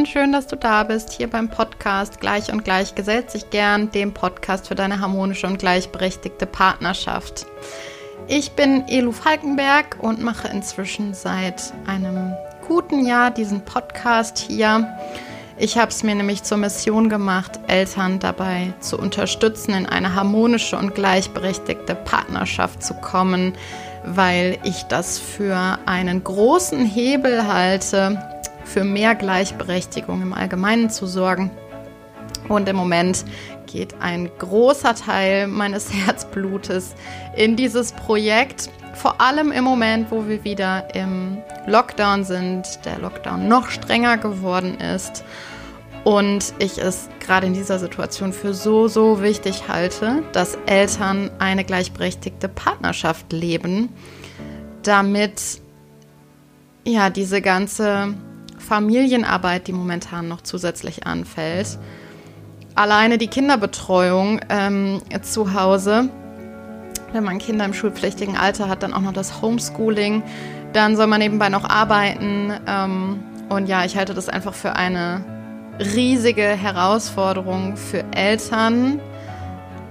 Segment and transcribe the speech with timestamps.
[0.00, 3.90] und schön, dass du da bist, hier beim Podcast Gleich und Gleich gesellt sich gern,
[3.90, 7.44] dem Podcast für deine harmonische und gleichberechtigte Partnerschaft.
[8.26, 12.32] Ich bin Elu Falkenberg und mache inzwischen seit einem
[12.66, 14.88] guten Jahr diesen Podcast hier.
[15.58, 20.78] Ich habe es mir nämlich zur Mission gemacht, Eltern dabei zu unterstützen, in eine harmonische
[20.78, 23.52] und gleichberechtigte Partnerschaft zu kommen,
[24.06, 28.39] weil ich das für einen großen Hebel halte,
[28.70, 31.50] für mehr Gleichberechtigung im Allgemeinen zu sorgen.
[32.48, 33.24] Und im Moment
[33.66, 36.94] geht ein großer Teil meines Herzblutes
[37.36, 38.70] in dieses Projekt.
[38.94, 44.78] Vor allem im Moment, wo wir wieder im Lockdown sind, der Lockdown noch strenger geworden
[44.78, 45.24] ist
[46.04, 51.64] und ich es gerade in dieser Situation für so, so wichtig halte, dass Eltern eine
[51.64, 53.90] gleichberechtigte Partnerschaft leben,
[54.82, 55.60] damit
[56.84, 58.14] ja diese ganze
[58.70, 61.76] Familienarbeit, die momentan noch zusätzlich anfällt,
[62.76, 66.08] alleine die Kinderbetreuung ähm, zu Hause,
[67.12, 70.22] wenn man Kinder im schulpflichtigen Alter hat, dann auch noch das Homeschooling,
[70.72, 72.52] dann soll man nebenbei noch arbeiten.
[72.68, 75.24] Ähm, und ja, ich halte das einfach für eine
[75.80, 79.00] riesige Herausforderung für Eltern,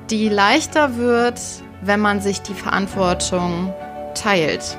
[0.09, 1.41] die leichter wird,
[1.81, 3.73] wenn man sich die Verantwortung
[4.15, 4.77] teilt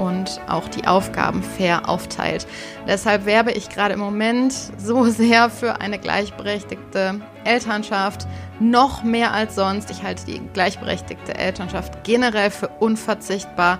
[0.00, 2.46] und auch die Aufgaben fair aufteilt.
[2.88, 8.26] Deshalb werbe ich gerade im Moment so sehr für eine gleichberechtigte Elternschaft,
[8.60, 9.90] noch mehr als sonst.
[9.90, 13.78] Ich halte die gleichberechtigte Elternschaft generell für unverzichtbar.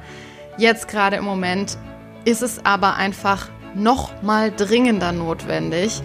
[0.59, 1.79] Jetzt gerade im Moment
[2.27, 6.03] ist es aber einfach noch mal dringender notwendig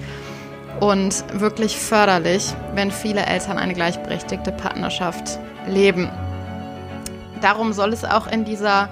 [0.79, 6.09] und wirklich förderlich, wenn viele Eltern eine gleichberechtigte Partnerschaft leben.
[7.41, 8.89] Darum soll es auch in dieser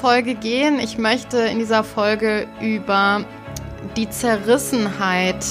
[0.00, 0.78] Folge gehen.
[0.78, 3.24] Ich möchte in dieser Folge über
[3.96, 5.44] die Zerrissenheit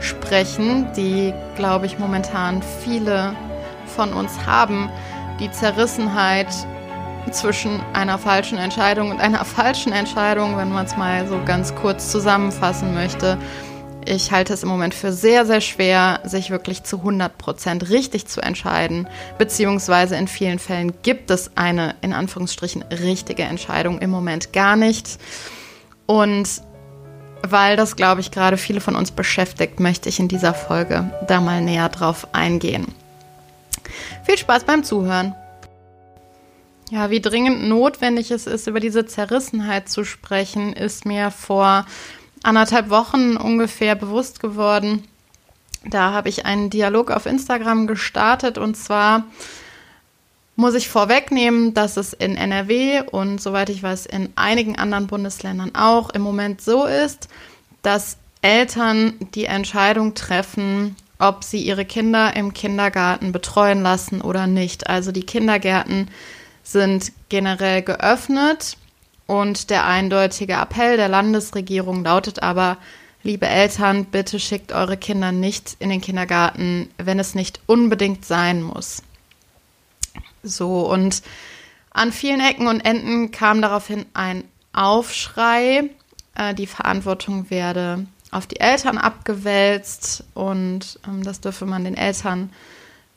[0.00, 3.34] sprechen, die, glaube ich, momentan viele
[3.86, 4.90] von uns haben.
[5.40, 6.48] Die Zerrissenheit
[7.30, 12.10] zwischen einer falschen Entscheidung und einer falschen Entscheidung, wenn man es mal so ganz kurz
[12.10, 13.38] zusammenfassen möchte.
[14.06, 18.26] Ich halte es im Moment für sehr, sehr schwer, sich wirklich zu 100 Prozent richtig
[18.26, 19.08] zu entscheiden.
[19.38, 25.18] Beziehungsweise in vielen Fällen gibt es eine, in Anführungsstrichen, richtige Entscheidung im Moment gar nicht.
[26.04, 26.48] Und
[27.42, 31.40] weil das, glaube ich, gerade viele von uns beschäftigt, möchte ich in dieser Folge da
[31.40, 32.86] mal näher drauf eingehen.
[34.24, 35.34] Viel Spaß beim Zuhören.
[36.90, 41.86] Ja, wie dringend notwendig es ist, über diese Zerrissenheit zu sprechen, ist mir vor
[42.44, 45.04] anderthalb Wochen ungefähr bewusst geworden.
[45.84, 49.24] Da habe ich einen Dialog auf Instagram gestartet und zwar
[50.56, 55.74] muss ich vorwegnehmen, dass es in NRW und soweit ich weiß in einigen anderen Bundesländern
[55.74, 57.28] auch im Moment so ist,
[57.82, 64.88] dass Eltern die Entscheidung treffen, ob sie ihre Kinder im Kindergarten betreuen lassen oder nicht.
[64.88, 66.08] Also die Kindergärten
[66.62, 68.76] sind generell geöffnet
[69.26, 72.78] und der eindeutige Appell der Landesregierung lautet aber,
[73.22, 78.62] liebe Eltern, bitte schickt eure Kinder nicht in den Kindergarten, wenn es nicht unbedingt sein
[78.62, 79.02] muss.
[80.42, 81.22] So, und
[81.90, 85.90] an vielen Ecken und Enden kam daraufhin ein Aufschrei,
[86.34, 92.50] äh, die Verantwortung werde auf die Eltern abgewälzt und ähm, das dürfe man den Eltern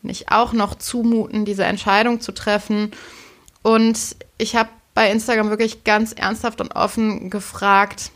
[0.03, 2.91] nicht auch noch zumuten, diese Entscheidung zu treffen.
[3.63, 8.09] Und ich habe bei Instagram wirklich ganz ernsthaft und offen gefragt,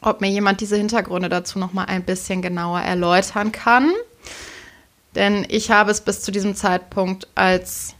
[0.00, 3.92] ob mir jemand diese Hintergründe dazu noch mal ein bisschen genauer erläutern kann.
[5.14, 7.94] Denn ich habe es bis zu diesem Zeitpunkt als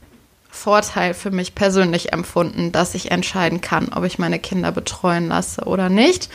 [0.50, 5.62] Vorteil für mich persönlich empfunden, dass ich entscheiden kann, ob ich meine Kinder betreuen lasse
[5.62, 6.28] oder nicht.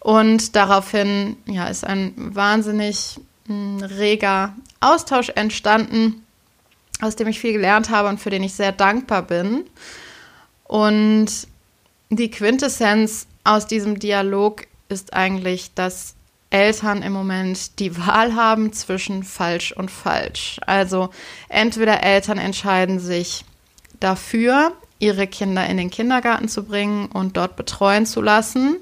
[0.00, 6.24] Und daraufhin ja, ist ein wahnsinnig hm, reger Austausch entstanden,
[7.02, 9.66] aus dem ich viel gelernt habe und für den ich sehr dankbar bin.
[10.68, 11.26] Und
[12.10, 16.14] die Quintessenz aus diesem Dialog ist eigentlich, dass
[16.50, 20.60] Eltern im Moment die Wahl haben zwischen falsch und falsch.
[20.66, 21.10] Also
[21.48, 23.44] entweder Eltern entscheiden sich
[24.00, 28.76] dafür, ihre Kinder in den Kindergarten zu bringen und dort betreuen zu lassen,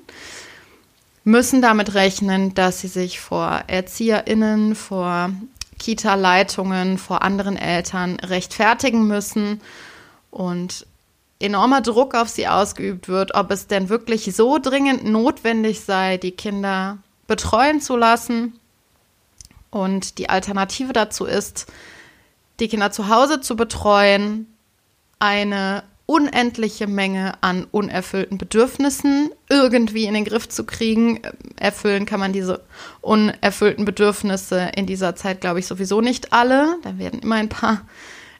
[1.24, 5.30] müssen damit rechnen, dass sie sich vor Erzieherinnen, vor
[5.78, 9.60] Kita-Leitungen, vor anderen Eltern rechtfertigen müssen
[10.30, 10.86] und
[11.40, 16.32] enormer Druck auf sie ausgeübt wird, ob es denn wirklich so dringend notwendig sei, die
[16.32, 18.58] Kinder betreuen zu lassen.
[19.70, 21.66] Und die Alternative dazu ist,
[22.60, 24.46] die Kinder zu Hause zu betreuen,
[25.18, 31.20] eine unendliche Menge an unerfüllten Bedürfnissen irgendwie in den Griff zu kriegen.
[31.56, 32.62] Erfüllen kann man diese
[33.00, 36.76] unerfüllten Bedürfnisse in dieser Zeit, glaube ich, sowieso nicht alle.
[36.82, 37.82] Da werden immer ein paar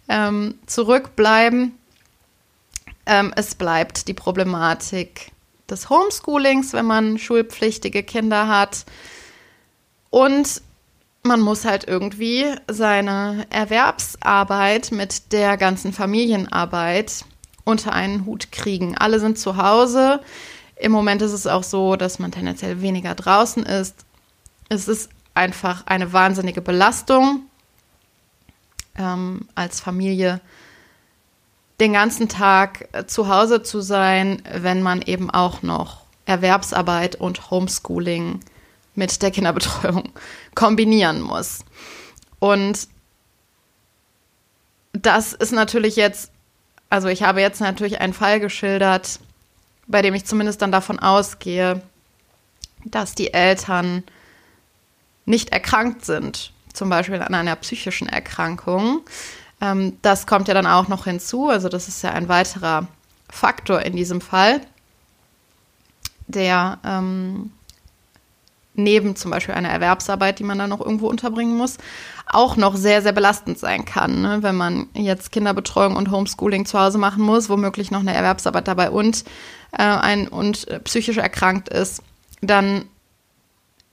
[0.09, 1.73] ähm, zurückbleiben.
[3.07, 5.33] Ähm, es bleibt die Problematik
[5.69, 8.85] des Homeschoolings, wenn man schulpflichtige Kinder hat.
[10.11, 10.63] Und
[11.23, 17.25] man muss halt irgendwie seine Erwerbsarbeit mit der ganzen Familienarbeit
[17.65, 18.97] unter einen Hut kriegen.
[18.97, 20.21] Alle sind zu Hause.
[20.77, 24.05] Im Moment ist es auch so, dass man tendenziell weniger draußen ist.
[24.69, 27.41] Es ist einfach eine wahnsinnige Belastung
[28.97, 30.41] ähm, als Familie
[31.81, 37.51] den ganzen Tag äh, zu Hause zu sein, wenn man eben auch noch Erwerbsarbeit und
[37.51, 38.41] Homeschooling
[38.95, 40.13] mit der Kinderbetreuung
[40.55, 41.65] kombinieren muss.
[42.39, 42.89] Und
[44.93, 46.31] das ist natürlich jetzt
[46.95, 49.19] also ich habe jetzt natürlich einen Fall geschildert,
[49.89, 51.83] bei dem ich zumindest dann davon ausgehe,
[52.85, 54.05] dass die Eltern
[55.25, 59.01] nicht erkrankt sind, zum Beispiel an einer psychischen Erkrankung.
[59.65, 62.87] Ähm, das kommt ja dann auch noch hinzu, also das ist ja ein weiterer
[63.31, 64.61] Faktor in diesem Fall,
[66.27, 67.51] der ähm,
[68.75, 71.79] neben zum Beispiel einer Erwerbsarbeit, die man dann noch irgendwo unterbringen muss,
[72.27, 74.43] auch noch sehr, sehr belastend sein kann, ne?
[74.43, 78.91] wenn man jetzt Kinderbetreuung und Homeschooling zu Hause machen muss, womöglich noch eine Erwerbsarbeit dabei
[78.91, 79.25] und,
[79.73, 82.03] äh, ein, und äh, psychisch erkrankt ist,
[82.43, 82.85] dann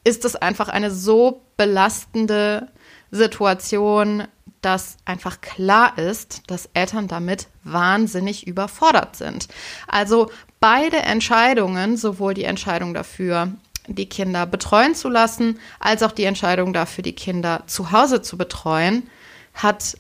[0.04, 2.68] ist es einfach eine so belastende
[3.12, 4.28] Situation,
[4.62, 9.48] dass einfach klar ist, dass Eltern damit wahnsinnig überfordert sind.
[9.88, 13.52] Also beide Entscheidungen, sowohl die Entscheidung dafür,
[13.88, 18.38] die Kinder betreuen zu lassen, als auch die Entscheidung dafür, die Kinder zu Hause zu
[18.38, 19.10] betreuen,
[19.54, 19.98] hat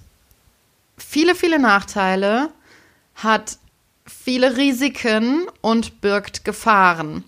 [0.97, 2.49] viele, viele Nachteile,
[3.15, 3.57] hat
[4.05, 7.23] viele Risiken und birgt Gefahren.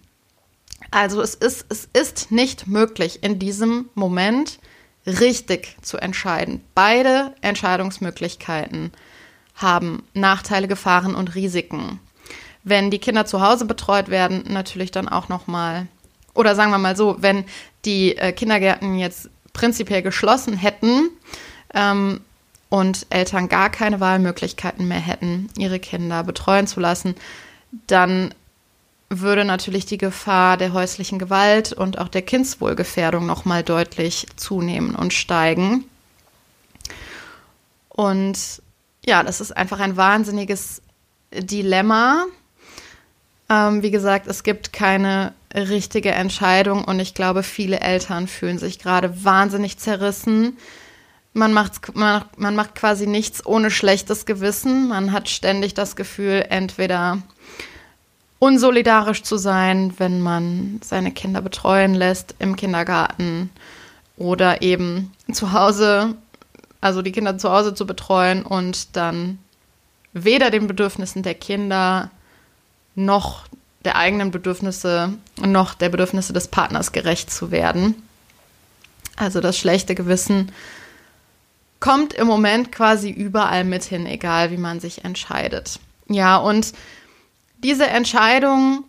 [0.91, 4.59] Also es ist, es ist nicht möglich, in diesem Moment
[5.05, 6.61] richtig zu entscheiden.
[6.75, 8.91] Beide Entscheidungsmöglichkeiten
[9.55, 11.99] haben Nachteile, Gefahren und Risiken.
[12.63, 15.87] Wenn die Kinder zu Hause betreut werden, natürlich dann auch noch mal
[16.33, 17.45] oder sagen wir mal so, wenn
[17.85, 21.09] die äh, Kindergärten jetzt prinzipiell geschlossen hätten
[21.73, 22.21] ähm,
[22.69, 27.15] und Eltern gar keine Wahlmöglichkeiten mehr hätten, ihre Kinder betreuen zu lassen,
[27.87, 28.33] dann
[29.21, 35.13] würde natürlich die Gefahr der häuslichen Gewalt und auch der Kindswohlgefährdung nochmal deutlich zunehmen und
[35.13, 35.85] steigen.
[37.89, 38.61] Und
[39.05, 40.81] ja, das ist einfach ein wahnsinniges
[41.31, 42.25] Dilemma.
[43.49, 48.79] Ähm, wie gesagt, es gibt keine richtige Entscheidung und ich glaube, viele Eltern fühlen sich
[48.79, 50.57] gerade wahnsinnig zerrissen.
[51.33, 54.87] Man macht, man, man macht quasi nichts ohne schlechtes Gewissen.
[54.87, 57.21] Man hat ständig das Gefühl, entweder
[58.43, 63.49] unsolidarisch zu sein, wenn man seine Kinder betreuen lässt im Kindergarten
[64.17, 66.15] oder eben zu Hause,
[66.81, 69.39] also die Kinder zu Hause zu betreuen und dann
[70.11, 72.11] weder den Bedürfnissen der Kinder
[72.95, 73.45] noch
[73.85, 77.95] der eigenen Bedürfnisse noch der Bedürfnisse des Partners gerecht zu werden.
[79.15, 80.51] Also das schlechte Gewissen
[81.79, 85.79] kommt im Moment quasi überall mit hin, egal wie man sich entscheidet.
[86.09, 86.73] Ja, und
[87.63, 88.83] diese Entscheidung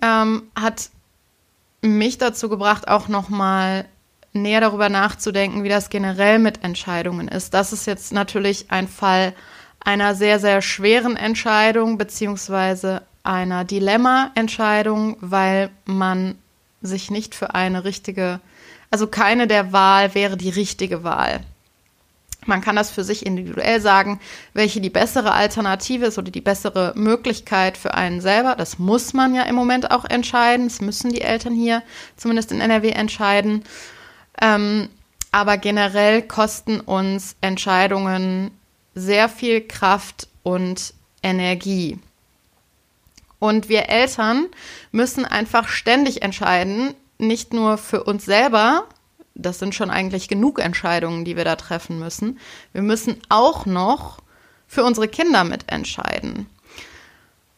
[0.00, 0.90] ähm, hat
[1.82, 3.86] mich dazu gebracht, auch nochmal
[4.32, 7.52] näher darüber nachzudenken, wie das generell mit Entscheidungen ist.
[7.54, 9.34] Das ist jetzt natürlich ein Fall
[9.80, 16.36] einer sehr, sehr schweren Entscheidung, beziehungsweise einer Dilemma-Entscheidung, weil man
[16.82, 18.40] sich nicht für eine richtige,
[18.90, 21.40] also keine der Wahl wäre die richtige Wahl.
[22.46, 24.20] Man kann das für sich individuell sagen,
[24.54, 28.56] welche die bessere Alternative ist oder die bessere Möglichkeit für einen selber.
[28.56, 30.68] Das muss man ja im Moment auch entscheiden.
[30.68, 31.82] Das müssen die Eltern hier
[32.16, 33.64] zumindest in NRW entscheiden.
[34.40, 34.88] Ähm,
[35.32, 38.50] aber generell kosten uns Entscheidungen
[38.94, 41.98] sehr viel Kraft und Energie.
[43.38, 44.46] Und wir Eltern
[44.92, 48.86] müssen einfach ständig entscheiden, nicht nur für uns selber,
[49.34, 52.38] das sind schon eigentlich genug Entscheidungen, die wir da treffen müssen,
[52.72, 54.18] wir müssen auch noch
[54.66, 56.46] für unsere Kinder mitentscheiden.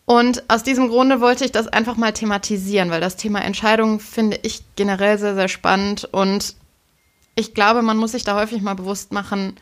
[0.04, 4.38] Und aus diesem Grunde wollte ich das einfach mal thematisieren, weil das Thema Entscheidungen finde
[4.42, 6.56] ich generell sehr, sehr spannend und
[7.34, 9.56] ich glaube, man muss sich da häufig mal bewusst machen,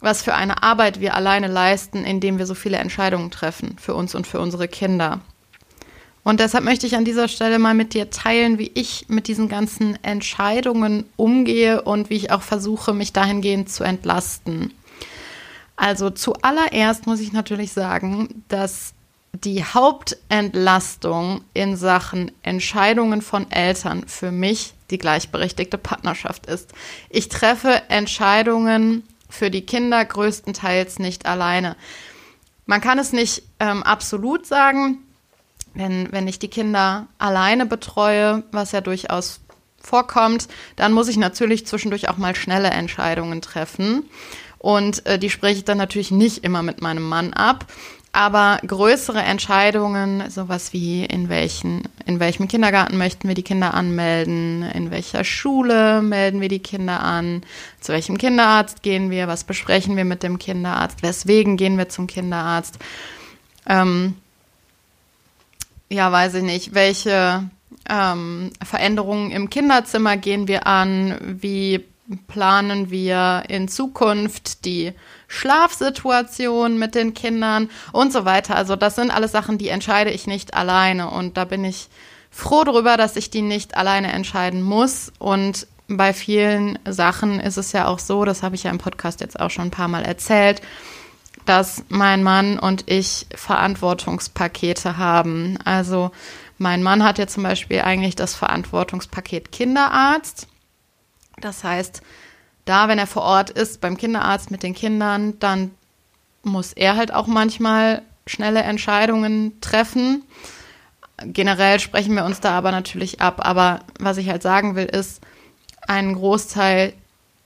[0.00, 4.14] was für eine Arbeit wir alleine leisten, indem wir so viele Entscheidungen treffen für uns
[4.14, 5.20] und für unsere Kinder.
[6.24, 9.48] Und deshalb möchte ich an dieser Stelle mal mit dir teilen, wie ich mit diesen
[9.48, 14.72] ganzen Entscheidungen umgehe und wie ich auch versuche, mich dahingehend zu entlasten.
[15.74, 18.94] Also zuallererst muss ich natürlich sagen, dass
[19.32, 26.72] die Hauptentlastung in Sachen Entscheidungen von Eltern für mich die gleichberechtigte Partnerschaft ist.
[27.08, 31.76] Ich treffe Entscheidungen für die Kinder größtenteils nicht alleine.
[32.66, 34.98] Man kann es nicht ähm, absolut sagen,
[35.74, 39.40] wenn, wenn ich die Kinder alleine betreue, was ja durchaus
[39.80, 44.04] vorkommt, dann muss ich natürlich zwischendurch auch mal schnelle Entscheidungen treffen.
[44.58, 47.66] Und äh, die spreche ich dann natürlich nicht immer mit meinem Mann ab.
[48.14, 54.62] Aber größere Entscheidungen, sowas wie in welchen, in welchem Kindergarten möchten wir die Kinder anmelden,
[54.62, 57.40] in welcher Schule melden wir die Kinder an,
[57.80, 62.06] zu welchem Kinderarzt gehen wir, was besprechen wir mit dem Kinderarzt, weswegen gehen wir zum
[62.06, 62.78] Kinderarzt.
[63.66, 64.16] Ähm,
[65.92, 67.48] ja, weiß ich nicht, welche
[67.88, 71.84] ähm, Veränderungen im Kinderzimmer gehen wir an, wie
[72.26, 74.92] planen wir in Zukunft die
[75.28, 78.56] Schlafsituation mit den Kindern und so weiter.
[78.56, 81.88] Also das sind alles Sachen, die entscheide ich nicht alleine und da bin ich
[82.30, 87.72] froh darüber, dass ich die nicht alleine entscheiden muss und bei vielen Sachen ist es
[87.72, 90.04] ja auch so, das habe ich ja im Podcast jetzt auch schon ein paar Mal
[90.04, 90.62] erzählt,
[91.44, 95.58] dass mein Mann und ich Verantwortungspakete haben.
[95.64, 96.10] Also
[96.58, 100.46] mein Mann hat ja zum Beispiel eigentlich das Verantwortungspaket Kinderarzt.
[101.40, 102.02] Das heißt,
[102.64, 105.72] da, wenn er vor Ort ist beim Kinderarzt mit den Kindern, dann
[106.44, 110.24] muss er halt auch manchmal schnelle Entscheidungen treffen.
[111.24, 113.44] Generell sprechen wir uns da aber natürlich ab.
[113.44, 115.20] Aber was ich halt sagen will, ist,
[115.88, 116.94] ein Großteil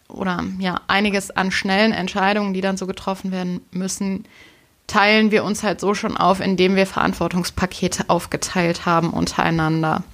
[0.08, 4.24] oder ja, einiges an schnellen Entscheidungen, die dann so getroffen werden müssen,
[4.86, 10.04] teilen wir uns halt so schon auf, indem wir Verantwortungspakete aufgeteilt haben untereinander.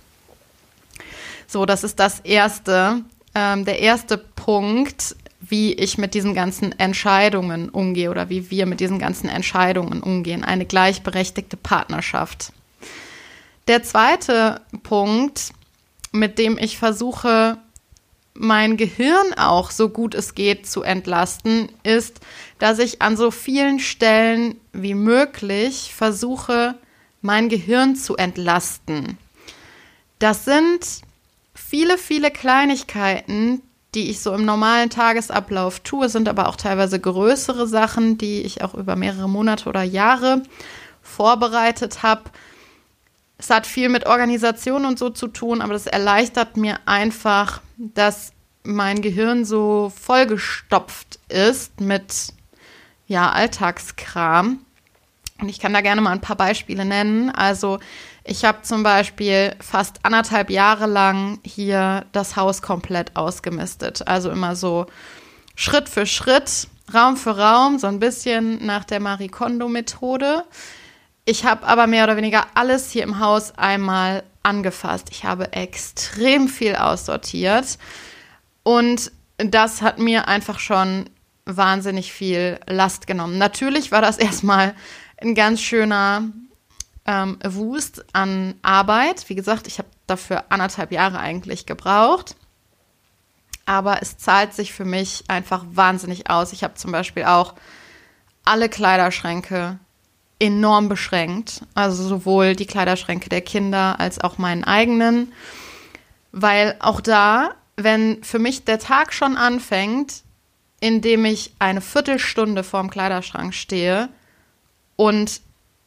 [1.46, 3.02] So, das ist das Erste
[3.34, 8.80] ähm, der erste Punkt, wie ich mit diesen ganzen Entscheidungen umgehe oder wie wir mit
[8.80, 10.44] diesen ganzen Entscheidungen umgehen.
[10.44, 12.52] Eine gleichberechtigte Partnerschaft.
[13.68, 15.52] Der zweite Punkt,
[16.12, 17.58] mit dem ich versuche,
[18.34, 22.20] mein Gehirn auch so gut es geht zu entlasten, ist,
[22.58, 26.74] dass ich an so vielen Stellen wie möglich versuche,
[27.20, 29.18] mein Gehirn zu entlasten.
[30.18, 31.02] Das sind
[31.54, 33.62] viele, viele Kleinigkeiten,
[33.94, 38.62] die ich so im normalen Tagesablauf tue, sind aber auch teilweise größere Sachen, die ich
[38.62, 40.42] auch über mehrere Monate oder Jahre
[41.02, 42.22] vorbereitet habe.
[43.36, 47.60] Es hat viel mit Organisation und so zu tun, aber das erleichtert mir einfach,
[47.94, 52.32] dass mein Gehirn so vollgestopft ist mit
[53.06, 54.64] ja, Alltagskram.
[55.40, 57.30] Und ich kann da gerne mal ein paar Beispiele nennen.
[57.30, 57.80] Also
[58.22, 64.06] ich habe zum Beispiel fast anderthalb Jahre lang hier das Haus komplett ausgemistet.
[64.06, 64.86] Also immer so
[65.56, 70.44] Schritt für Schritt, Raum für Raum, so ein bisschen nach der Marie Kondo-Methode.
[71.24, 75.08] Ich habe aber mehr oder weniger alles hier im Haus einmal angefasst.
[75.10, 77.78] Ich habe extrem viel aussortiert
[78.62, 81.08] und das hat mir einfach schon
[81.44, 83.38] wahnsinnig viel Last genommen.
[83.38, 84.74] Natürlich war das erstmal
[85.20, 86.24] ein ganz schöner
[87.06, 89.28] ähm, Wust an Arbeit.
[89.28, 92.36] Wie gesagt, ich habe dafür anderthalb Jahre eigentlich gebraucht.
[93.64, 96.52] Aber es zahlt sich für mich einfach wahnsinnig aus.
[96.52, 97.54] Ich habe zum Beispiel auch
[98.44, 99.78] alle Kleiderschränke
[100.42, 101.62] enorm beschränkt.
[101.74, 105.32] Also sowohl die Kleiderschränke der Kinder als auch meinen eigenen.
[106.32, 110.22] Weil auch da, wenn für mich der Tag schon anfängt,
[110.80, 114.08] indem ich eine Viertelstunde vorm Kleiderschrank stehe
[114.96, 115.40] und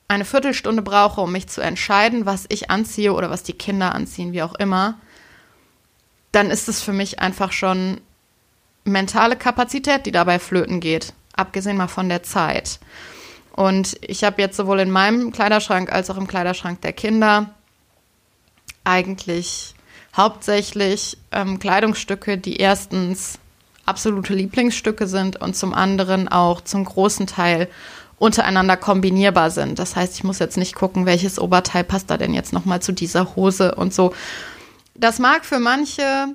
[0.08, 4.32] eine Viertelstunde brauche, um mich zu entscheiden, was ich anziehe oder was die Kinder anziehen,
[4.32, 4.98] wie auch immer,
[6.32, 8.00] dann ist es für mich einfach schon
[8.86, 12.80] mentale Kapazität, die dabei flöten geht, abgesehen mal von der Zeit.
[13.56, 17.52] Und ich habe jetzt sowohl in meinem Kleiderschrank als auch im Kleiderschrank der Kinder
[18.84, 19.76] eigentlich
[20.16, 23.40] hauptsächlich ähm, Kleidungsstücke, die erstens
[23.86, 27.70] absolute Lieblingsstücke sind und zum anderen auch zum großen Teil
[28.18, 29.80] untereinander kombinierbar sind.
[29.80, 32.92] Das heißt, ich muss jetzt nicht gucken, welches Oberteil passt da denn jetzt nochmal zu
[32.92, 34.14] dieser Hose und so.
[34.96, 36.28] Das mag für manche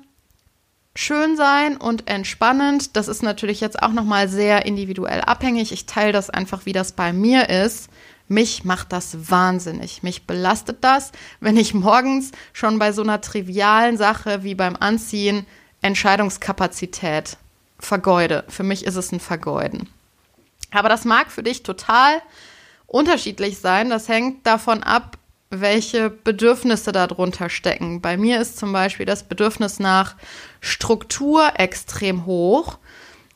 [0.95, 2.97] schön sein und entspannend.
[2.97, 5.73] Das ist natürlich jetzt auch nochmal sehr individuell abhängig.
[5.73, 7.89] Ich teile das einfach, wie das bei mir ist.
[8.29, 10.03] Mich macht das wahnsinnig.
[10.03, 15.47] Mich belastet das, wenn ich morgens schon bei so einer trivialen Sache wie beim Anziehen
[15.83, 17.39] Entscheidungskapazität
[17.79, 18.45] vergeude.
[18.49, 19.89] Für mich ist es ein Vergeuden.
[20.71, 22.23] Aber das mag für dich total
[22.87, 23.91] unterschiedlich sein.
[23.91, 25.17] Das hängt davon ab,
[25.51, 28.01] welche Bedürfnisse darunter stecken.
[28.01, 30.15] Bei mir ist zum Beispiel das Bedürfnis nach
[30.61, 32.79] Struktur extrem hoch.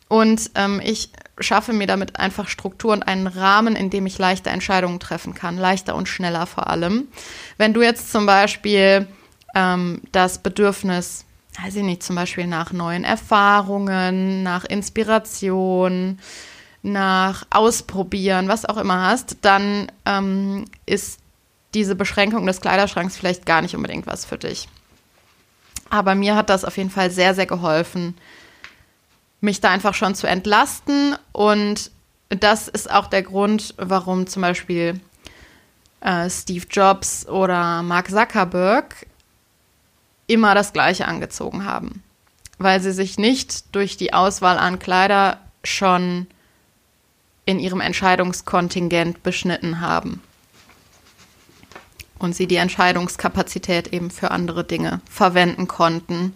[0.09, 4.53] Und ähm, ich schaffe mir damit einfach Struktur und einen Rahmen, in dem ich leichter
[4.53, 7.09] Entscheidungen treffen kann, leichter und schneller vor allem.
[7.57, 9.09] Wenn du jetzt zum Beispiel
[9.57, 11.25] ähm, das Bedürfnis,
[11.61, 16.21] weiß ich nicht, zum Beispiel nach neuen Erfahrungen, nach Inspiration,
[16.83, 21.24] nach Ausprobieren, was auch immer hast, dann ähm, ist
[21.75, 24.69] diese Beschränkung des Kleiderschranks vielleicht gar nicht unbedingt was für dich.
[25.91, 28.17] Aber mir hat das auf jeden Fall sehr, sehr geholfen,
[29.41, 31.17] mich da einfach schon zu entlasten.
[31.33, 31.91] Und
[32.31, 35.01] das ist auch der Grund, warum zum Beispiel
[36.01, 39.07] äh, Steve Jobs oder Mark Zuckerberg
[40.27, 42.03] immer das Gleiche angezogen haben.
[42.59, 46.27] Weil sie sich nicht durch die Auswahl an Kleider schon
[47.47, 50.23] in ihrem Entscheidungskontingent beschnitten haben.
[52.19, 56.33] Und sie die Entscheidungskapazität eben für andere Dinge verwenden konnten.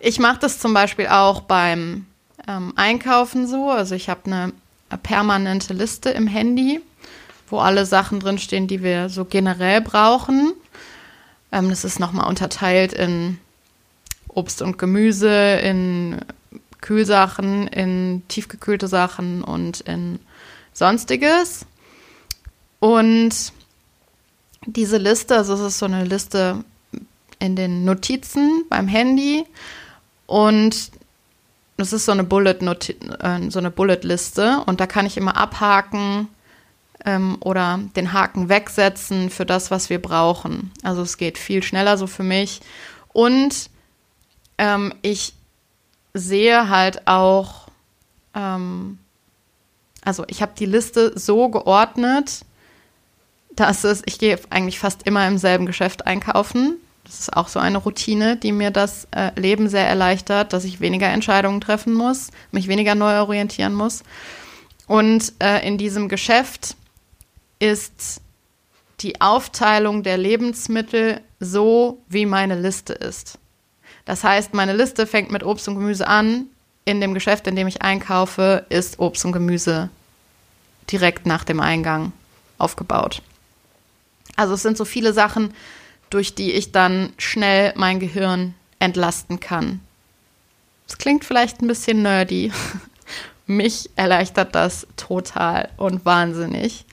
[0.00, 2.06] Ich mache das zum Beispiel auch beim
[2.46, 3.70] ähm, Einkaufen so.
[3.70, 4.52] Also ich habe eine,
[5.02, 6.80] permanente Liste im Handy,
[7.48, 10.54] wo alle Sachen drinstehen, die wir so generell brauchen.
[11.52, 13.38] Ähm, das ist nochmal unterteilt in
[14.28, 16.20] Obst und Gemüse, in
[16.80, 20.20] Kühlsachen, in tiefgekühlte Sachen und in
[20.72, 21.66] sonstiges.
[22.80, 23.52] Und
[24.72, 26.62] diese Liste, also es ist so eine Liste
[27.38, 29.44] in den Notizen beim Handy
[30.26, 30.90] und
[31.78, 36.28] das ist so eine Bullet äh, so eine Bullet-Liste und da kann ich immer abhaken
[37.06, 40.72] ähm, oder den Haken wegsetzen für das, was wir brauchen.
[40.82, 42.60] Also es geht viel schneller so für mich.
[43.12, 43.70] Und
[44.58, 45.34] ähm, ich
[46.12, 47.68] sehe halt auch,
[48.34, 48.98] ähm,
[50.04, 52.44] also ich habe die Liste so geordnet,
[53.58, 56.76] dass es, ich gehe eigentlich fast immer im selben Geschäft einkaufen.
[57.04, 60.80] Das ist auch so eine Routine, die mir das äh, Leben sehr erleichtert, dass ich
[60.80, 64.02] weniger Entscheidungen treffen muss, mich weniger neu orientieren muss.
[64.86, 66.76] Und äh, in diesem Geschäft
[67.58, 68.20] ist
[69.00, 73.38] die Aufteilung der Lebensmittel so, wie meine Liste ist.
[74.04, 76.46] Das heißt, meine Liste fängt mit Obst und Gemüse an.
[76.84, 79.90] In dem Geschäft, in dem ich einkaufe, ist Obst und Gemüse
[80.90, 82.12] direkt nach dem Eingang
[82.56, 83.22] aufgebaut.
[84.38, 85.52] Also es sind so viele Sachen,
[86.10, 89.80] durch die ich dann schnell mein Gehirn entlasten kann.
[90.86, 92.52] Das klingt vielleicht ein bisschen nerdy.
[93.46, 96.84] Mich erleichtert das total und wahnsinnig.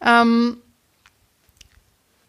[0.00, 0.56] Ähm,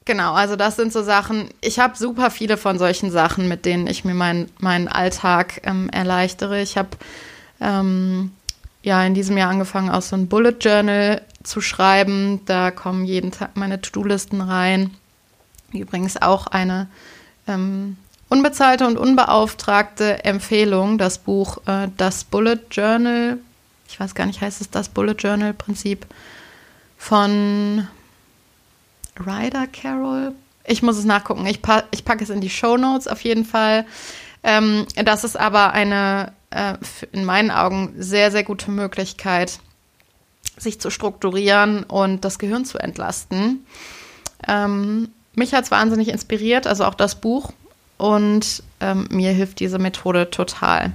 [0.04, 1.50] genau, also das sind so Sachen.
[1.62, 5.90] Ich habe super viele von solchen Sachen, mit denen ich mir mein, meinen Alltag ähm,
[5.92, 6.62] erleichtere.
[6.62, 6.90] Ich habe
[7.62, 8.34] ähm,
[8.82, 12.42] ja in diesem Jahr angefangen, auch so ein Bullet Journal zu schreiben.
[12.46, 14.92] Da kommen jeden Tag meine To-Do-Listen rein.
[15.74, 16.88] Übrigens auch eine
[17.48, 17.98] ähm,
[18.30, 23.38] unbezahlte und unbeauftragte Empfehlung, das Buch äh, Das Bullet Journal,
[23.88, 26.06] ich weiß gar nicht, heißt es das Bullet Journal Prinzip
[26.98, 27.88] von
[29.20, 30.34] Ryder Carroll.
[30.66, 31.46] Ich muss es nachgucken.
[31.48, 33.86] Ich, pa ich packe es in die Show Notes auf jeden Fall.
[34.44, 36.76] Ähm, das ist aber eine äh,
[37.12, 39.60] in meinen Augen sehr, sehr gute Möglichkeit,
[40.58, 43.66] sich zu strukturieren und das Gehirn zu entlasten.
[44.48, 47.52] Ähm, mich hat es wahnsinnig inspiriert, also auch das Buch.
[47.98, 50.94] Und ähm, mir hilft diese Methode total.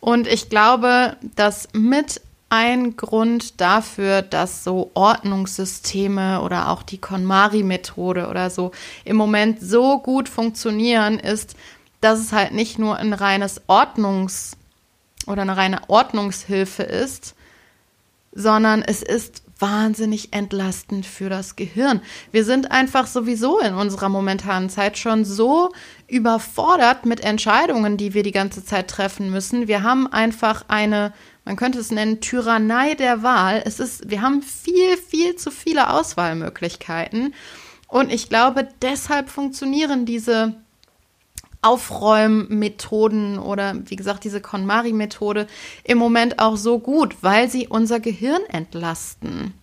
[0.00, 8.28] Und ich glaube, dass mit ein Grund dafür, dass so Ordnungssysteme oder auch die KonMari-Methode
[8.28, 8.72] oder so
[9.04, 11.54] im Moment so gut funktionieren, ist,
[12.00, 14.56] dass es halt nicht nur ein reines Ordnungs-
[15.26, 17.34] oder eine reine Ordnungshilfe ist,
[18.32, 22.00] sondern es ist wahnsinnig entlastend für das Gehirn.
[22.32, 25.72] Wir sind einfach sowieso in unserer momentanen Zeit schon so
[26.08, 29.68] überfordert mit Entscheidungen, die wir die ganze Zeit treffen müssen.
[29.68, 31.12] Wir haben einfach eine,
[31.44, 33.62] man könnte es nennen, Tyrannei der Wahl.
[33.64, 37.34] Es ist, wir haben viel, viel zu viele Auswahlmöglichkeiten.
[37.86, 40.54] Und ich glaube, deshalb funktionieren diese
[41.62, 45.46] Aufräummethoden oder wie gesagt diese KonMari-Methode
[45.84, 49.54] im Moment auch so gut, weil sie unser Gehirn entlasten.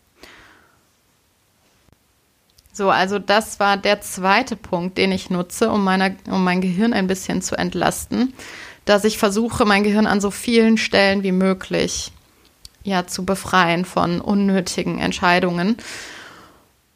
[2.71, 6.93] So, also das war der zweite Punkt, den ich nutze, um, meiner, um mein Gehirn
[6.93, 8.33] ein bisschen zu entlasten,
[8.85, 12.11] dass ich versuche, mein Gehirn an so vielen Stellen wie möglich
[12.83, 15.77] ja zu befreien von unnötigen Entscheidungen.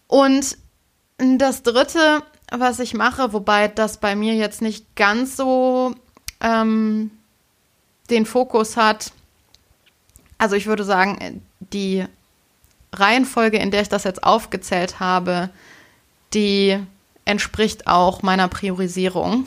[0.08, 0.58] Und
[1.18, 5.96] das dritte was ich mache, wobei das bei mir jetzt nicht ganz so
[6.42, 7.12] ähm,
[8.10, 9.12] den Fokus hat.
[10.38, 12.06] Also ich würde sagen, die
[12.94, 15.50] Reihenfolge, in der ich das jetzt aufgezählt habe,
[16.34, 16.78] die
[17.26, 19.46] entspricht auch meiner Priorisierung.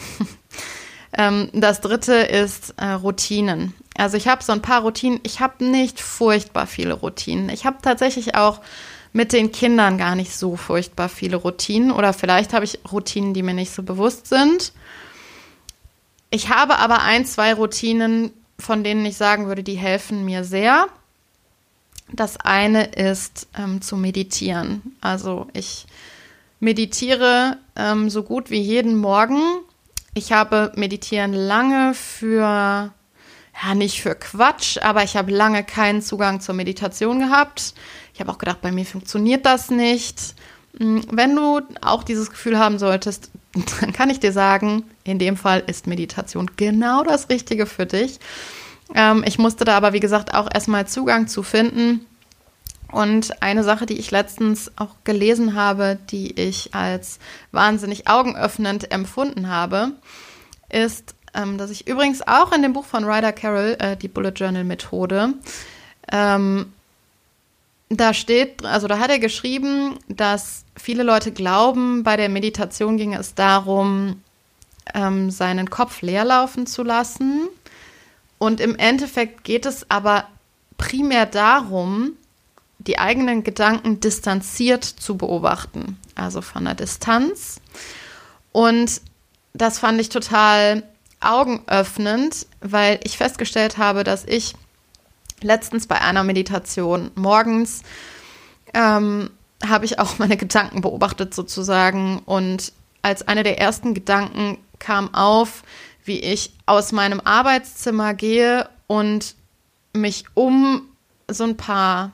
[1.12, 3.74] ähm, das dritte ist äh, Routinen.
[3.96, 5.20] Also ich habe so ein paar Routinen.
[5.24, 7.48] Ich habe nicht furchtbar viele Routinen.
[7.50, 8.60] Ich habe tatsächlich auch
[9.14, 11.92] mit den Kindern gar nicht so furchtbar viele Routinen.
[11.92, 14.72] Oder vielleicht habe ich Routinen, die mir nicht so bewusst sind.
[16.30, 20.88] Ich habe aber ein, zwei Routinen, von denen ich sagen würde, die helfen mir sehr.
[22.10, 24.96] Das eine ist ähm, zu meditieren.
[25.00, 25.86] Also ich
[26.58, 29.38] meditiere ähm, so gut wie jeden Morgen.
[30.14, 32.92] Ich habe Meditieren lange für,
[33.62, 37.74] ja, nicht für Quatsch, aber ich habe lange keinen Zugang zur Meditation gehabt.
[38.14, 40.34] Ich habe auch gedacht, bei mir funktioniert das nicht.
[40.78, 43.30] Hm, wenn du auch dieses Gefühl haben solltest,
[43.80, 48.20] dann kann ich dir sagen, in dem Fall ist Meditation genau das Richtige für dich.
[48.94, 52.06] Ähm, ich musste da aber, wie gesagt, auch erstmal Zugang zu finden.
[52.90, 57.18] Und eine Sache, die ich letztens auch gelesen habe, die ich als
[57.50, 59.90] wahnsinnig augenöffnend empfunden habe,
[60.68, 64.32] ist, ähm, dass ich übrigens auch in dem Buch von Ryder Carroll, äh, die Bullet
[64.36, 65.34] Journal Methode,
[66.12, 66.72] ähm,
[67.96, 73.14] da steht, also da hat er geschrieben, dass viele Leute glauben, bei der Meditation ging
[73.14, 74.22] es darum,
[74.94, 77.48] ähm, seinen Kopf leerlaufen zu lassen
[78.38, 80.28] und im Endeffekt geht es aber
[80.76, 82.12] primär darum,
[82.78, 87.60] die eigenen Gedanken distanziert zu beobachten, also von der Distanz.
[88.52, 89.00] Und
[89.54, 90.82] das fand ich total
[91.20, 94.54] augenöffnend, weil ich festgestellt habe, dass ich
[95.42, 97.82] letztens bei einer Meditation morgens
[98.72, 99.30] ähm,
[99.64, 105.62] habe ich auch meine Gedanken beobachtet sozusagen und als eine der ersten Gedanken kam auf,
[106.04, 109.34] wie ich aus meinem Arbeitszimmer gehe und
[109.92, 110.82] mich um
[111.28, 112.12] so ein paar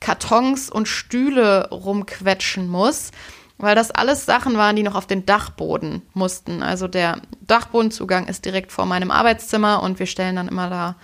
[0.00, 3.10] Kartons und Stühle rumquetschen muss,
[3.56, 6.62] weil das alles Sachen waren, die noch auf den Dachboden mussten.
[6.62, 10.96] Also der Dachbodenzugang ist direkt vor meinem Arbeitszimmer und wir stellen dann immer da,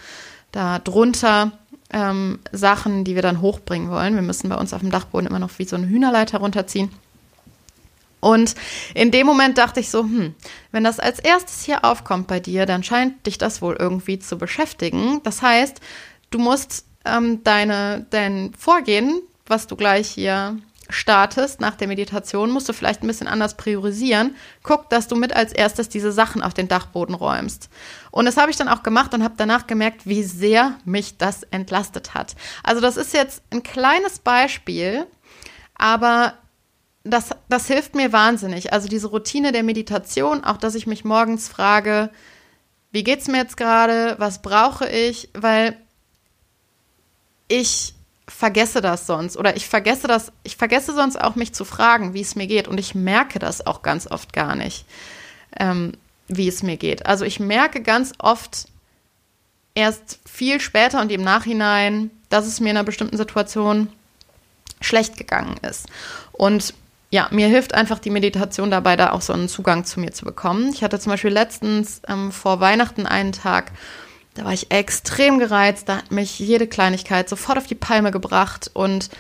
[0.54, 1.52] da drunter
[1.92, 4.14] ähm, Sachen, die wir dann hochbringen wollen.
[4.14, 6.90] Wir müssen bei uns auf dem Dachboden immer noch wie so eine Hühnerleiter runterziehen.
[8.20, 8.54] Und
[8.94, 10.34] in dem Moment dachte ich so, hm,
[10.72, 14.38] wenn das als erstes hier aufkommt bei dir, dann scheint dich das wohl irgendwie zu
[14.38, 15.20] beschäftigen.
[15.24, 15.80] Das heißt,
[16.30, 20.56] du musst ähm, deine, dein Vorgehen, was du gleich hier
[20.90, 24.37] startest nach der Meditation, musst du vielleicht ein bisschen anders priorisieren.
[24.62, 27.68] Guck, dass du mit als erstes diese Sachen auf den Dachboden räumst.
[28.11, 31.42] Und das habe ich dann auch gemacht und habe danach gemerkt, wie sehr mich das
[31.44, 32.37] entlastet hat.
[32.62, 35.07] Also das ist jetzt ein kleines Beispiel,
[35.75, 36.35] aber
[37.05, 38.73] das, das hilft mir wahnsinnig.
[38.73, 42.11] Also diese Routine der Meditation, auch dass ich mich morgens frage,
[42.90, 45.77] wie geht's mir jetzt gerade, was brauche ich, weil
[47.49, 47.93] ich
[48.26, 52.22] vergesse das sonst oder ich vergesse das, ich vergesse sonst auch mich zu fragen, wie
[52.22, 54.87] es mir geht und ich merke das auch ganz oft gar nicht,
[55.58, 55.92] ähm,
[56.28, 57.04] wie es mir geht.
[57.06, 58.66] Also ich merke ganz oft
[59.74, 63.88] erst viel später und im Nachhinein, dass es mir in einer bestimmten Situation
[64.80, 65.87] schlecht gegangen ist.
[66.32, 66.74] Und
[67.10, 70.24] ja, mir hilft einfach die Meditation dabei, da auch so einen Zugang zu mir zu
[70.24, 70.70] bekommen.
[70.72, 73.72] Ich hatte zum Beispiel letztens ähm, vor Weihnachten einen Tag,
[74.35, 78.70] da war ich extrem gereizt, da hat mich jede Kleinigkeit sofort auf die Palme gebracht
[78.75, 79.11] und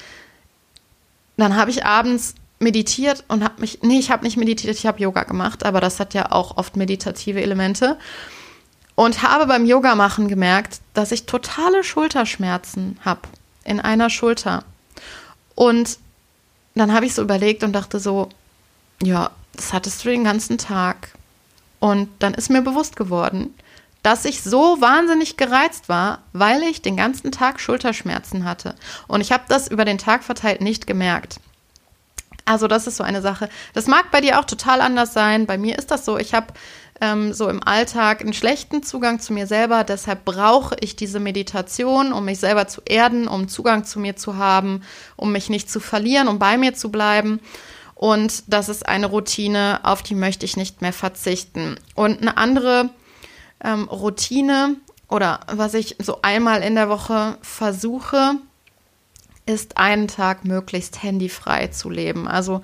[1.36, 5.00] dann habe ich abends meditiert und habe mich, nee, ich habe nicht meditiert, ich habe
[5.00, 7.98] Yoga gemacht, aber das hat ja auch oft meditative Elemente
[8.94, 13.22] und habe beim Yoga machen gemerkt, dass ich totale Schulterschmerzen habe
[13.64, 14.64] in einer Schulter.
[15.54, 15.98] Und
[16.74, 18.28] dann habe ich so überlegt und dachte so,
[19.02, 21.10] ja, das hattest du den ganzen Tag.
[21.80, 23.54] Und dann ist mir bewusst geworden,
[24.04, 28.74] dass ich so wahnsinnig gereizt war, weil ich den ganzen Tag Schulterschmerzen hatte.
[29.08, 31.40] Und ich habe das über den Tag verteilt nicht gemerkt.
[32.44, 33.48] Also das ist so eine Sache.
[33.72, 35.46] Das mag bei dir auch total anders sein.
[35.46, 36.18] Bei mir ist das so.
[36.18, 36.48] Ich habe
[37.00, 39.84] ähm, so im Alltag einen schlechten Zugang zu mir selber.
[39.84, 44.36] Deshalb brauche ich diese Meditation, um mich selber zu erden, um Zugang zu mir zu
[44.36, 44.82] haben,
[45.16, 47.40] um mich nicht zu verlieren, um bei mir zu bleiben.
[47.94, 51.80] Und das ist eine Routine, auf die möchte ich nicht mehr verzichten.
[51.94, 52.90] Und eine andere
[53.62, 54.76] ähm, Routine
[55.08, 58.36] oder was ich so einmal in der Woche versuche,
[59.46, 62.26] ist einen Tag möglichst handyfrei zu leben.
[62.26, 62.62] Also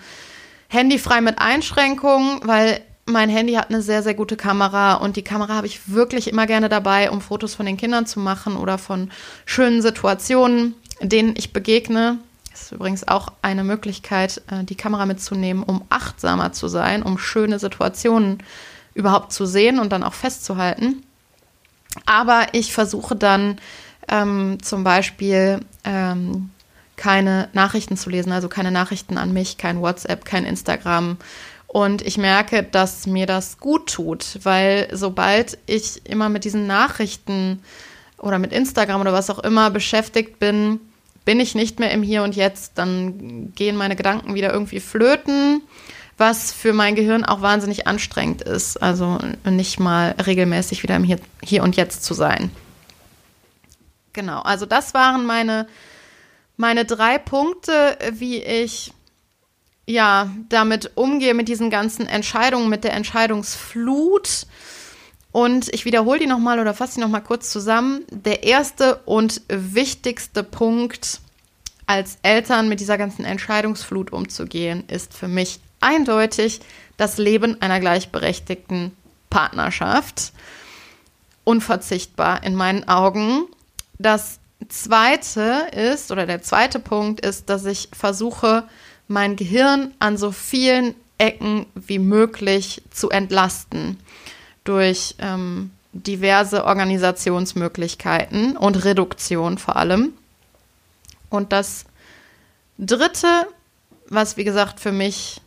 [0.68, 5.54] handyfrei mit Einschränkungen, weil mein Handy hat eine sehr, sehr gute Kamera und die Kamera
[5.54, 9.10] habe ich wirklich immer gerne dabei, um Fotos von den Kindern zu machen oder von
[9.44, 12.18] schönen Situationen, denen ich begegne.
[12.50, 17.18] Das ist übrigens auch eine Möglichkeit, äh, die Kamera mitzunehmen, um achtsamer zu sein, um
[17.18, 18.42] schöne Situationen
[18.94, 21.02] überhaupt zu sehen und dann auch festzuhalten.
[22.06, 23.58] Aber ich versuche dann
[24.08, 26.50] ähm, zum Beispiel ähm,
[26.96, 31.16] keine Nachrichten zu lesen, also keine Nachrichten an mich, kein WhatsApp, kein Instagram,
[31.72, 37.62] und ich merke, dass mir das gut tut, weil sobald ich immer mit diesen Nachrichten
[38.18, 40.80] oder mit Instagram oder was auch immer beschäftigt bin,
[41.24, 42.72] bin ich nicht mehr im Hier und Jetzt.
[42.74, 45.62] Dann gehen meine Gedanken wieder irgendwie flöten,
[46.20, 48.76] was für mein Gehirn auch wahnsinnig anstrengend ist.
[48.76, 52.50] Also nicht mal regelmäßig wieder im Hier, Hier und Jetzt zu sein.
[54.12, 55.66] Genau, also das waren meine,
[56.58, 58.92] meine drei Punkte, wie ich
[59.86, 64.46] ja damit umgehe mit diesen ganzen Entscheidungen, mit der Entscheidungsflut.
[65.32, 68.04] Und ich wiederhole die nochmal oder fasse die nochmal kurz zusammen.
[68.10, 71.20] Der erste und wichtigste Punkt
[71.86, 76.60] als Eltern mit dieser ganzen Entscheidungsflut umzugehen, ist für mich eindeutig
[76.96, 78.92] das Leben einer gleichberechtigten
[79.30, 80.32] Partnerschaft.
[81.44, 83.44] Unverzichtbar in meinen Augen.
[83.98, 84.38] Das
[84.68, 88.64] zweite ist, oder der zweite Punkt ist, dass ich versuche,
[89.08, 93.98] mein Gehirn an so vielen Ecken wie möglich zu entlasten
[94.64, 100.12] durch ähm, diverse Organisationsmöglichkeiten und Reduktion vor allem.
[101.28, 101.84] Und das
[102.78, 103.46] Dritte,
[104.08, 105.40] was wie gesagt für mich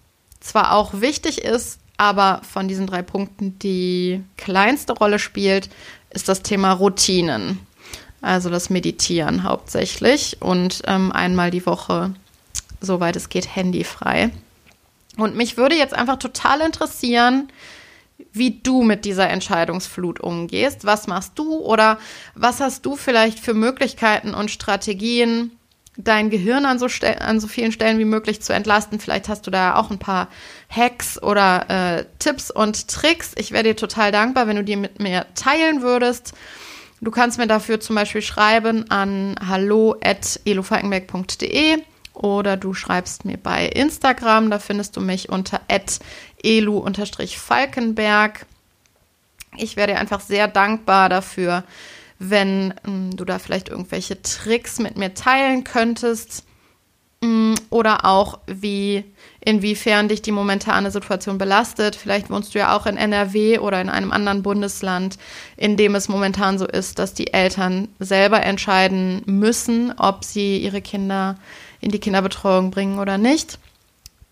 [0.44, 5.70] zwar auch wichtig ist, aber von diesen drei Punkten die kleinste Rolle spielt,
[6.10, 7.60] ist das Thema Routinen.
[8.22, 12.14] Also das Meditieren hauptsächlich und ähm, einmal die Woche,
[12.80, 14.32] soweit es geht, handyfrei.
[15.18, 17.50] Und mich würde jetzt einfach total interessieren,
[18.32, 20.86] wie du mit dieser Entscheidungsflut umgehst.
[20.86, 22.00] Was machst du oder
[22.36, 25.52] was hast du vielleicht für Möglichkeiten und Strategien,
[25.98, 26.88] dein Gehirn an so,
[27.20, 29.00] an so vielen Stellen wie möglich zu entlasten?
[29.00, 30.28] Vielleicht hast du da auch ein paar
[30.70, 33.34] Hacks oder äh, Tipps und Tricks.
[33.38, 36.34] Ich wäre dir total dankbar, wenn du die mit mir teilen würdest.
[37.02, 44.50] Du kannst mir dafür zum Beispiel schreiben an hallo.elofalkenberg.de oder du schreibst mir bei Instagram,
[44.50, 45.62] da findest du mich unter
[46.44, 48.46] elu-falkenberg.
[49.58, 51.64] Ich wäre dir einfach sehr dankbar dafür,
[52.30, 56.46] wenn ähm, du da vielleicht irgendwelche Tricks mit mir teilen könntest
[57.22, 59.04] mm, oder auch wie
[59.42, 61.96] inwiefern dich die momentane Situation belastet.
[61.96, 65.18] Vielleicht wohnst du ja auch in NRW oder in einem anderen Bundesland,
[65.58, 70.82] in dem es momentan so ist, dass die Eltern selber entscheiden müssen, ob sie ihre
[70.82, 71.36] Kinder
[71.82, 73.60] in die Kinderbetreuung bringen oder nicht.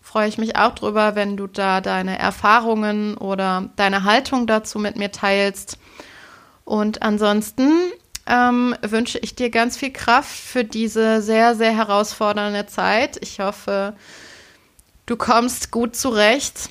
[0.00, 4.96] Freue ich mich auch drüber, wenn du da deine Erfahrungen oder deine Haltung dazu mit
[4.96, 5.78] mir teilst.
[6.64, 7.72] Und ansonsten
[8.26, 13.18] ähm, wünsche ich dir ganz viel Kraft für diese sehr, sehr herausfordernde Zeit.
[13.20, 13.94] Ich hoffe,
[15.06, 16.70] du kommst gut zurecht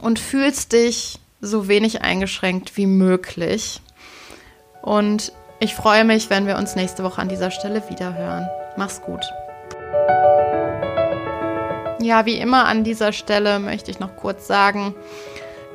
[0.00, 3.80] und fühlst dich so wenig eingeschränkt wie möglich.
[4.82, 8.48] Und ich freue mich, wenn wir uns nächste Woche an dieser Stelle wieder hören.
[8.76, 9.24] Mach's gut.
[12.00, 14.94] Ja, wie immer an dieser Stelle möchte ich noch kurz sagen,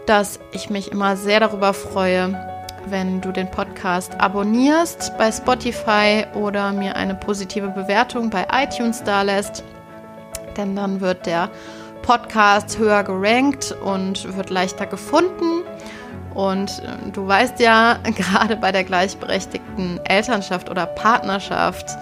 [0.06, 2.57] dass ich mich immer sehr darüber freue,
[2.91, 9.63] wenn du den Podcast abonnierst bei Spotify oder mir eine positive Bewertung bei iTunes dalässt.
[10.56, 11.50] Denn dann wird der
[12.02, 15.63] Podcast höher gerankt und wird leichter gefunden.
[16.34, 21.97] Und äh, du weißt ja, gerade bei der gleichberechtigten Elternschaft oder Partnerschaft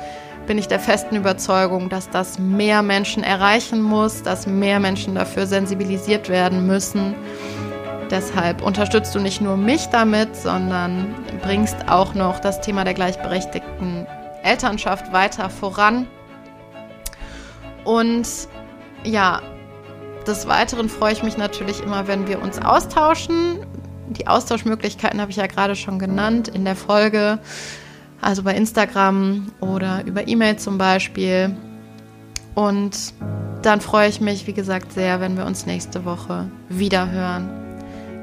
[0.46, 5.48] bin ich der festen Überzeugung, dass das mehr Menschen erreichen muss, dass mehr Menschen dafür
[5.48, 7.16] sensibilisiert werden müssen.
[8.12, 14.06] Deshalb unterstützt du nicht nur mich damit, sondern bringst auch noch das Thema der gleichberechtigten
[14.44, 16.08] Elternschaft weiter voran.
[17.84, 18.28] Und
[19.04, 19.42] ja,
[20.28, 23.66] des Weiteren freue ich mich natürlich immer, wenn wir uns austauschen.
[24.10, 27.40] Die Austauschmöglichkeiten habe ich ja gerade schon genannt in der Folge
[28.22, 31.56] also bei Instagram oder über E-Mail zum Beispiel.
[32.56, 33.14] Und
[33.62, 37.65] dann freue ich mich, wie gesagt, sehr, wenn wir uns nächste Woche wieder hören.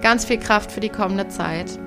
[0.03, 1.79] Ganz viel Kraft für die kommende Zeit.